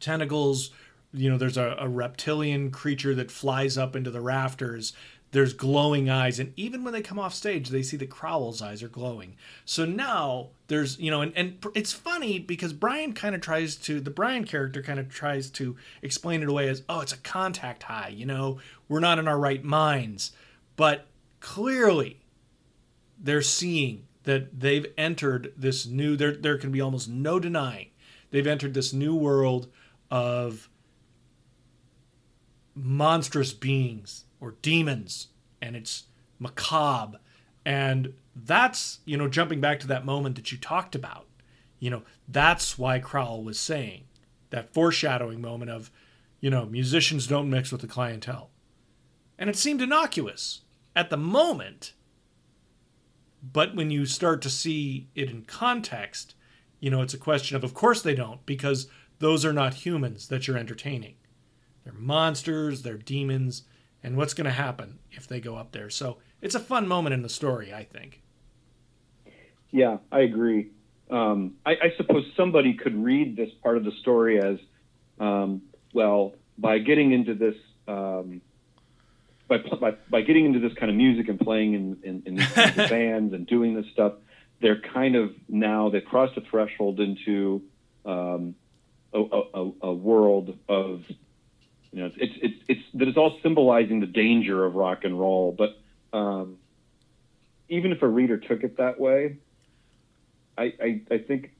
Tentacles, 0.00 0.70
you 1.12 1.30
know, 1.30 1.38
there's 1.38 1.56
a, 1.56 1.76
a 1.78 1.88
reptilian 1.88 2.70
creature 2.70 3.14
that 3.14 3.30
flies 3.30 3.78
up 3.78 3.94
into 3.96 4.10
the 4.10 4.20
rafters. 4.20 4.92
There's 5.30 5.52
glowing 5.52 6.08
eyes, 6.08 6.38
and 6.38 6.54
even 6.56 6.84
when 6.84 6.94
they 6.94 7.02
come 7.02 7.18
off 7.18 7.34
stage, 7.34 7.68
they 7.68 7.82
see 7.82 7.98
the 7.98 8.06
Crowell's 8.06 8.62
eyes 8.62 8.82
are 8.82 8.88
glowing. 8.88 9.36
So 9.66 9.84
now 9.84 10.48
there's, 10.68 10.98
you 10.98 11.10
know, 11.10 11.20
and, 11.20 11.34
and 11.36 11.58
it's 11.74 11.92
funny 11.92 12.38
because 12.38 12.72
Brian 12.72 13.12
kind 13.12 13.34
of 13.34 13.42
tries 13.42 13.76
to, 13.76 14.00
the 14.00 14.10
Brian 14.10 14.44
character 14.44 14.82
kind 14.82 14.98
of 14.98 15.10
tries 15.10 15.50
to 15.50 15.76
explain 16.00 16.42
it 16.42 16.48
away 16.48 16.68
as, 16.68 16.82
oh, 16.88 17.00
it's 17.00 17.12
a 17.12 17.18
contact 17.18 17.82
high, 17.82 18.08
you 18.08 18.24
know, 18.24 18.58
we're 18.88 19.00
not 19.00 19.18
in 19.18 19.28
our 19.28 19.38
right 19.38 19.62
minds. 19.62 20.32
But 20.76 21.06
clearly, 21.40 22.20
they're 23.20 23.42
seeing 23.42 24.06
that 24.28 24.60
they've 24.60 24.84
entered 24.98 25.54
this 25.56 25.86
new, 25.86 26.14
there, 26.14 26.36
there 26.36 26.58
can 26.58 26.70
be 26.70 26.82
almost 26.82 27.08
no 27.08 27.40
denying, 27.40 27.88
they've 28.30 28.46
entered 28.46 28.74
this 28.74 28.92
new 28.92 29.14
world 29.16 29.68
of 30.10 30.68
monstrous 32.74 33.54
beings 33.54 34.26
or 34.38 34.56
demons 34.60 35.28
and 35.62 35.74
it's 35.74 36.04
macabre. 36.38 37.18
And 37.64 38.12
that's 38.36 38.98
you 39.06 39.16
know 39.16 39.28
jumping 39.28 39.62
back 39.62 39.80
to 39.80 39.86
that 39.86 40.04
moment 40.04 40.36
that 40.36 40.52
you 40.52 40.58
talked 40.58 40.94
about 40.94 41.26
you 41.78 41.88
know 41.90 42.02
that's 42.28 42.78
why 42.78 42.98
Crowell 42.98 43.42
was 43.42 43.58
saying 43.58 44.04
that 44.50 44.74
foreshadowing 44.74 45.40
moment 45.40 45.70
of 45.70 45.90
you 46.40 46.50
know 46.50 46.66
musicians 46.66 47.26
don't 47.26 47.48
mix 47.48 47.72
with 47.72 47.80
the 47.80 47.86
clientele. 47.86 48.50
And 49.38 49.48
it 49.48 49.56
seemed 49.56 49.80
innocuous 49.80 50.60
at 50.94 51.08
the 51.08 51.16
moment 51.16 51.94
but 53.42 53.74
when 53.74 53.90
you 53.90 54.06
start 54.06 54.42
to 54.42 54.50
see 54.50 55.08
it 55.14 55.30
in 55.30 55.42
context 55.42 56.34
you 56.80 56.90
know 56.90 57.02
it's 57.02 57.14
a 57.14 57.18
question 57.18 57.56
of 57.56 57.64
of 57.64 57.74
course 57.74 58.02
they 58.02 58.14
don't 58.14 58.44
because 58.46 58.88
those 59.18 59.44
are 59.44 59.52
not 59.52 59.74
humans 59.74 60.28
that 60.28 60.46
you're 60.46 60.58
entertaining 60.58 61.14
they're 61.84 61.92
monsters 61.92 62.82
they're 62.82 62.98
demons 62.98 63.62
and 64.02 64.16
what's 64.16 64.34
going 64.34 64.44
to 64.44 64.50
happen 64.50 64.98
if 65.12 65.26
they 65.26 65.40
go 65.40 65.56
up 65.56 65.72
there. 65.72 65.90
So 65.90 66.18
it's 66.40 66.54
a 66.54 66.60
fun 66.60 66.86
moment 66.86 67.14
in 67.14 67.22
the 67.22 67.28
story, 67.28 67.72
I 67.72 67.84
think. 67.84 68.22
Yeah, 69.70 69.98
I 70.10 70.20
agree. 70.20 70.70
Um, 71.10 71.54
I, 71.64 71.72
I, 71.72 71.92
suppose 71.96 72.24
somebody 72.36 72.74
could 72.74 72.94
read 73.02 73.34
this 73.34 73.48
part 73.62 73.78
of 73.78 73.84
the 73.84 73.92
story 74.02 74.38
as, 74.38 74.58
um, 75.18 75.62
well, 75.94 76.34
by 76.58 76.78
getting 76.78 77.12
into 77.12 77.34
this, 77.34 77.54
um, 77.86 78.42
by, 79.48 79.58
by, 79.58 79.94
by 80.10 80.20
getting 80.22 80.44
into 80.44 80.60
this 80.60 80.74
kind 80.74 80.90
of 80.90 80.96
music 80.96 81.28
and 81.28 81.40
playing 81.40 81.74
in, 81.74 81.96
in, 82.02 82.22
in 82.26 82.36
bands 82.76 83.32
and 83.32 83.46
doing 83.46 83.74
this 83.74 83.86
stuff, 83.92 84.14
they're 84.60 84.80
kind 84.80 85.16
of 85.16 85.32
now 85.48 85.88
they've 85.88 86.04
crossed 86.04 86.36
a 86.36 86.40
threshold 86.42 87.00
into 87.00 87.62
um, 88.04 88.54
a, 89.12 89.20
a, 89.20 89.70
a 89.82 89.92
world 89.92 90.58
of 90.68 91.04
you 91.92 92.00
know, 92.00 92.06
it's 92.06 92.16
it's 92.18 92.34
it's, 92.42 92.64
it's 92.68 92.80
that 92.94 93.08
it's 93.08 93.16
all 93.16 93.38
symbolizing 93.42 94.00
the 94.00 94.06
danger 94.06 94.64
of 94.64 94.74
rock 94.74 95.04
and 95.04 95.18
roll. 95.18 95.56
But 95.56 95.78
um, 96.16 96.58
even 97.68 97.92
if 97.92 98.02
a 98.02 98.08
reader 98.08 98.36
took 98.36 98.62
it 98.62 98.76
that 98.76 99.00
way, 99.00 99.38
I, 100.56 100.74
I 100.82 101.00
I 101.10 101.18
think 101.18 101.52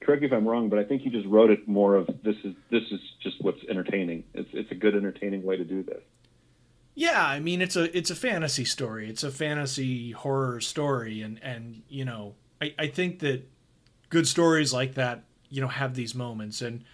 correct 0.00 0.22
me 0.22 0.28
if 0.28 0.32
I'm 0.32 0.48
wrong, 0.48 0.70
but 0.70 0.78
I 0.78 0.84
think 0.84 1.04
you 1.04 1.10
just 1.10 1.26
wrote 1.26 1.50
it 1.50 1.68
more 1.68 1.94
of 1.94 2.06
this 2.22 2.36
is 2.42 2.54
this 2.70 2.84
is 2.90 3.00
just 3.22 3.42
what's 3.42 3.62
entertaining. 3.68 4.24
It's 4.32 4.48
it's 4.52 4.70
a 4.70 4.74
good 4.74 4.96
entertaining 4.96 5.42
way 5.42 5.56
to 5.58 5.64
do 5.64 5.82
this. 5.82 6.02
Yeah, 6.94 7.24
I 7.24 7.40
mean 7.40 7.62
it's 7.62 7.76
a 7.76 7.96
it's 7.96 8.10
a 8.10 8.16
fantasy 8.16 8.64
story. 8.64 9.08
It's 9.08 9.22
a 9.22 9.30
fantasy 9.30 10.12
horror 10.12 10.60
story, 10.60 11.22
and 11.22 11.42
and 11.42 11.82
you 11.88 12.04
know 12.04 12.34
I 12.60 12.74
I 12.78 12.86
think 12.88 13.20
that 13.20 13.48
good 14.08 14.26
stories 14.26 14.72
like 14.72 14.94
that 14.94 15.24
you 15.48 15.60
know 15.60 15.68
have 15.68 15.94
these 15.94 16.14
moments, 16.14 16.60
and 16.60 16.84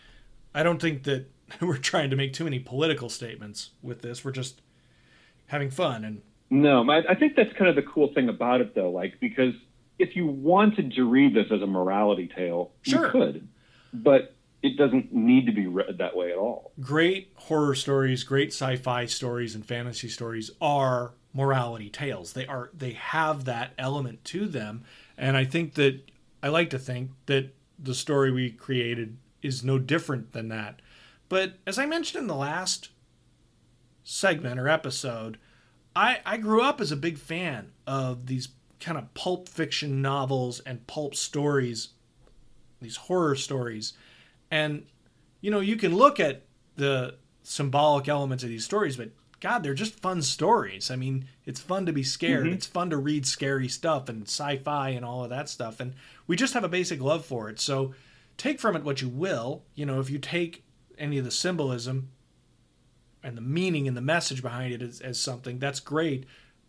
I 0.54 0.62
don't 0.62 0.80
think 0.80 1.04
that 1.04 1.26
we're 1.60 1.78
trying 1.78 2.10
to 2.10 2.16
make 2.16 2.32
too 2.32 2.44
many 2.44 2.58
political 2.58 3.08
statements 3.08 3.70
with 3.82 4.02
this. 4.02 4.24
We're 4.24 4.32
just 4.32 4.60
having 5.46 5.70
fun 5.70 6.04
and 6.04 6.22
no, 6.50 6.88
I, 6.88 7.02
I 7.10 7.14
think 7.14 7.34
that's 7.34 7.52
kind 7.54 7.68
of 7.68 7.76
the 7.76 7.82
cool 7.82 8.12
thing 8.14 8.28
about 8.28 8.60
it, 8.60 8.74
though. 8.74 8.90
Like 8.90 9.18
because 9.20 9.54
if 9.98 10.14
you 10.14 10.26
wanted 10.26 10.92
to 10.92 11.04
read 11.04 11.34
this 11.34 11.46
as 11.50 11.62
a 11.62 11.66
morality 11.66 12.28
tale, 12.28 12.72
sure. 12.82 13.06
you 13.06 13.10
could, 13.10 13.48
but 13.92 14.35
it 14.66 14.76
doesn't 14.76 15.14
need 15.14 15.46
to 15.46 15.52
be 15.52 15.66
read 15.66 15.98
that 15.98 16.16
way 16.16 16.32
at 16.32 16.38
all. 16.38 16.72
Great 16.80 17.32
horror 17.36 17.74
stories, 17.74 18.24
great 18.24 18.48
sci-fi 18.48 19.06
stories, 19.06 19.54
and 19.54 19.64
fantasy 19.64 20.08
stories 20.08 20.50
are 20.60 21.14
morality 21.32 21.88
tales. 21.88 22.32
They 22.32 22.46
are 22.46 22.70
they 22.76 22.92
have 22.92 23.44
that 23.44 23.72
element 23.78 24.24
to 24.24 24.46
them, 24.46 24.84
and 25.16 25.36
I 25.36 25.44
think 25.44 25.74
that 25.74 26.00
I 26.42 26.48
like 26.48 26.70
to 26.70 26.78
think 26.78 27.10
that 27.26 27.54
the 27.78 27.94
story 27.94 28.30
we 28.32 28.50
created 28.50 29.18
is 29.42 29.62
no 29.62 29.78
different 29.78 30.32
than 30.32 30.48
that. 30.48 30.80
But 31.28 31.58
as 31.66 31.78
I 31.78 31.86
mentioned 31.86 32.22
in 32.22 32.28
the 32.28 32.34
last 32.34 32.90
segment 34.02 34.58
or 34.58 34.68
episode, 34.68 35.38
I, 35.94 36.20
I 36.24 36.36
grew 36.36 36.62
up 36.62 36.80
as 36.80 36.92
a 36.92 36.96
big 36.96 37.18
fan 37.18 37.72
of 37.86 38.26
these 38.26 38.48
kind 38.80 38.98
of 38.98 39.12
pulp 39.14 39.48
fiction 39.48 40.02
novels 40.02 40.60
and 40.60 40.86
pulp 40.86 41.14
stories, 41.14 41.90
these 42.80 42.96
horror 42.96 43.36
stories. 43.36 43.94
And, 44.50 44.86
you 45.40 45.50
know, 45.50 45.60
you 45.60 45.76
can 45.76 45.94
look 45.94 46.20
at 46.20 46.42
the 46.76 47.16
symbolic 47.42 48.08
elements 48.08 48.44
of 48.44 48.50
these 48.50 48.64
stories, 48.64 48.96
but 48.96 49.10
God, 49.40 49.62
they're 49.62 49.74
just 49.74 50.00
fun 50.00 50.22
stories. 50.22 50.90
I 50.90 50.96
mean, 50.96 51.26
it's 51.44 51.60
fun 51.60 51.86
to 51.86 51.92
be 51.92 52.02
scared. 52.02 52.46
Mm-hmm. 52.46 52.54
It's 52.54 52.66
fun 52.66 52.90
to 52.90 52.96
read 52.96 53.26
scary 53.26 53.68
stuff 53.68 54.08
and 54.08 54.22
sci 54.22 54.56
fi 54.58 54.90
and 54.90 55.04
all 55.04 55.24
of 55.24 55.30
that 55.30 55.48
stuff. 55.48 55.78
And 55.78 55.94
we 56.26 56.36
just 56.36 56.54
have 56.54 56.64
a 56.64 56.68
basic 56.68 57.00
love 57.00 57.24
for 57.24 57.48
it. 57.48 57.60
So 57.60 57.94
take 58.36 58.58
from 58.60 58.76
it 58.76 58.84
what 58.84 59.02
you 59.02 59.08
will. 59.08 59.62
You 59.74 59.86
know, 59.86 60.00
if 60.00 60.10
you 60.10 60.18
take 60.18 60.64
any 60.98 61.18
of 61.18 61.24
the 61.24 61.30
symbolism 61.30 62.10
and 63.22 63.36
the 63.36 63.42
meaning 63.42 63.86
and 63.86 63.96
the 63.96 64.00
message 64.00 64.42
behind 64.42 64.72
it 64.72 64.82
as, 64.82 65.00
as 65.00 65.20
something, 65.20 65.58
that's 65.58 65.80
great. 65.80 66.24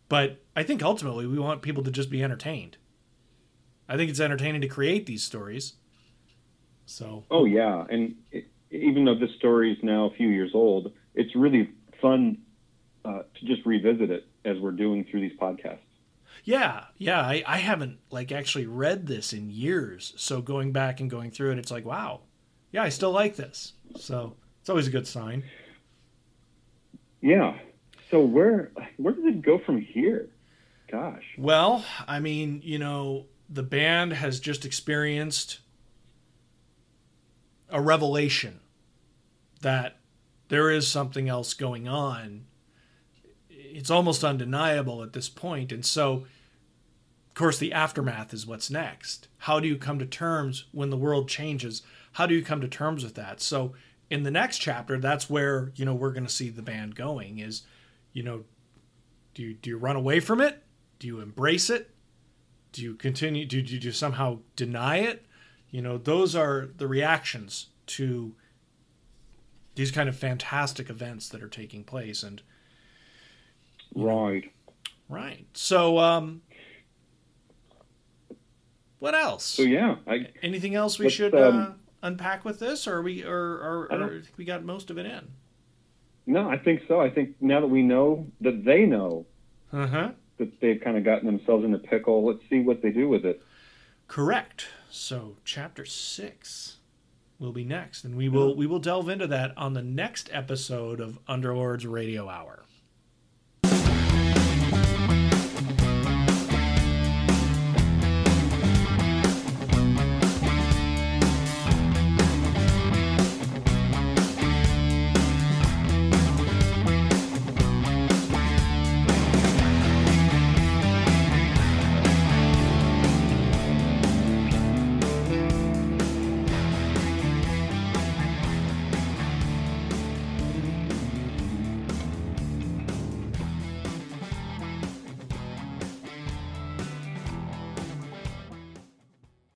But 0.09 0.43
I 0.55 0.63
think 0.63 0.83
ultimately 0.83 1.25
we 1.25 1.39
want 1.39 1.61
people 1.61 1.83
to 1.83 1.91
just 1.91 2.09
be 2.09 2.23
entertained. 2.23 2.77
I 3.87 3.95
think 3.95 4.09
it's 4.09 4.19
entertaining 4.19 4.61
to 4.61 4.67
create 4.67 5.05
these 5.05 5.23
stories. 5.23 5.73
So. 6.87 7.25
Oh 7.29 7.45
yeah, 7.45 7.85
and 7.89 8.15
it, 8.31 8.47
even 8.71 9.05
though 9.05 9.15
this 9.15 9.31
story 9.37 9.71
is 9.71 9.77
now 9.83 10.05
a 10.05 10.11
few 10.15 10.29
years 10.29 10.51
old, 10.53 10.91
it's 11.13 11.35
really 11.35 11.69
fun 12.01 12.39
uh, 13.05 13.23
to 13.39 13.45
just 13.45 13.65
revisit 13.65 14.09
it 14.09 14.25
as 14.45 14.57
we're 14.59 14.71
doing 14.71 15.05
through 15.05 15.21
these 15.21 15.37
podcasts. 15.39 15.79
Yeah, 16.43 16.85
yeah, 16.97 17.19
I, 17.19 17.43
I 17.45 17.57
haven't 17.57 17.99
like 18.09 18.31
actually 18.31 18.65
read 18.67 19.05
this 19.05 19.33
in 19.33 19.49
years. 19.49 20.13
So 20.17 20.41
going 20.41 20.71
back 20.71 20.99
and 20.99 21.09
going 21.09 21.31
through 21.31 21.51
it, 21.51 21.59
it's 21.59 21.71
like, 21.71 21.85
wow, 21.85 22.21
yeah, 22.71 22.83
I 22.83 22.89
still 22.89 23.11
like 23.11 23.35
this. 23.35 23.73
So 23.97 24.35
it's 24.61 24.69
always 24.69 24.87
a 24.87 24.91
good 24.91 25.07
sign. 25.07 25.43
Yeah. 27.21 27.57
So 28.09 28.21
where 28.21 28.71
where 28.97 29.13
does 29.13 29.25
it 29.25 29.41
go 29.41 29.59
from 29.59 29.81
here? 29.81 30.29
Gosh. 30.89 31.25
Well, 31.37 31.83
I 32.07 32.19
mean, 32.19 32.61
you 32.63 32.79
know, 32.79 33.25
the 33.49 33.63
band 33.63 34.13
has 34.13 34.39
just 34.39 34.63
experienced 34.63 35.59
a 37.69 37.81
revelation 37.81 38.59
that 39.61 39.97
there 40.49 40.71
is 40.71 40.87
something 40.87 41.27
else 41.27 41.53
going 41.53 41.87
on. 41.87 42.45
It's 43.49 43.89
almost 43.89 44.23
undeniable 44.23 45.03
at 45.03 45.13
this 45.13 45.29
point, 45.29 45.71
and 45.71 45.85
so 45.85 46.25
of 47.27 47.33
course 47.33 47.57
the 47.57 47.73
aftermath 47.73 48.33
is 48.33 48.47
what's 48.47 48.71
next. 48.71 49.27
How 49.39 49.59
do 49.59 49.67
you 49.67 49.77
come 49.77 49.99
to 49.99 50.05
terms 50.05 50.65
when 50.71 50.89
the 50.89 50.97
world 50.97 51.29
changes? 51.29 51.83
how 52.17 52.25
do 52.25 52.33
you 52.33 52.43
come 52.43 52.61
to 52.61 52.67
terms 52.67 53.03
with 53.03 53.13
that? 53.13 53.39
So 53.39 53.73
in 54.09 54.23
the 54.23 54.31
next 54.31 54.57
chapter, 54.57 54.97
that's 54.97 55.29
where 55.29 55.71
you 55.75 55.85
know 55.85 55.93
we're 55.93 56.13
going 56.13 56.25
to 56.25 56.33
see 56.33 56.49
the 56.49 56.63
band 56.63 56.95
going. 56.95 57.37
Is 57.37 57.61
you 58.11 58.23
know, 58.23 58.43
do 59.35 59.43
you 59.43 59.53
do 59.53 59.69
you 59.69 59.77
run 59.77 59.95
away 59.95 60.19
from 60.19 60.41
it? 60.41 60.63
Do 60.97 61.05
you 61.05 61.19
embrace 61.19 61.69
it? 61.69 61.91
Do 62.71 62.81
you 62.81 62.95
continue? 62.95 63.45
Do, 63.45 63.61
do 63.61 63.77
you 63.77 63.91
somehow 63.91 64.39
deny 64.55 64.97
it? 64.97 65.26
You 65.69 65.81
know, 65.81 65.97
those 65.97 66.35
are 66.35 66.69
the 66.77 66.87
reactions 66.87 67.67
to 67.87 68.33
these 69.75 69.91
kind 69.91 70.09
of 70.09 70.15
fantastic 70.15 70.89
events 70.89 71.29
that 71.29 71.43
are 71.43 71.49
taking 71.49 71.83
place, 71.83 72.23
and 72.23 72.41
right, 73.93 74.51
right. 75.09 75.45
So, 75.53 75.99
um, 75.99 76.41
what 78.99 79.13
else? 79.13 79.43
So 79.43 79.63
yeah, 79.63 79.97
I, 80.07 80.27
anything 80.41 80.73
else 80.73 80.97
we 80.97 81.09
should 81.09 81.35
um, 81.35 81.59
uh, 81.59 81.71
unpack 82.07 82.45
with 82.45 82.59
this, 82.59 82.87
or 82.87 83.01
we 83.01 83.23
or, 83.23 83.37
or, 83.37 83.87
or 83.91 84.21
we 84.37 84.45
got 84.45 84.63
most 84.63 84.89
of 84.89 84.97
it 84.97 85.05
in? 85.05 85.27
No, 86.25 86.49
I 86.49 86.57
think 86.57 86.81
so. 86.87 86.99
I 86.99 87.09
think 87.09 87.35
now 87.39 87.61
that 87.61 87.67
we 87.67 87.81
know 87.81 88.27
that 88.41 88.65
they 88.65 88.85
know 88.85 89.25
uh-huh. 89.71 90.11
that 90.37 90.59
they've 90.59 90.79
kind 90.81 90.97
of 90.97 91.03
gotten 91.03 91.25
themselves 91.25 91.63
in 91.63 91.73
a 91.73 91.79
pickle, 91.79 92.25
let's 92.25 92.41
see 92.49 92.59
what 92.59 92.81
they 92.81 92.89
do 92.89 93.07
with 93.07 93.25
it. 93.25 93.41
Correct. 94.07 94.67
So 94.89 95.35
chapter 95.45 95.85
six 95.85 96.77
will 97.39 97.51
be 97.51 97.63
next, 97.63 98.03
and 98.03 98.15
we 98.15 98.29
will 98.29 98.55
we 98.55 98.65
will 98.65 98.79
delve 98.79 99.09
into 99.09 99.27
that 99.27 99.55
on 99.57 99.73
the 99.73 99.83
next 99.83 100.29
episode 100.31 100.99
of 100.99 101.19
Underlords 101.27 101.89
Radio 101.89 102.29
Hour. 102.29 102.63